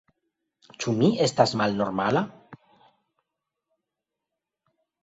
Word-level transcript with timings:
Ĉu 0.83 0.93
mi 1.01 1.09
estas 1.27 1.53
malnormala? 1.63 2.25